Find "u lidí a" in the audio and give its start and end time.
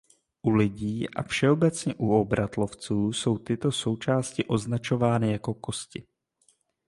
0.43-1.23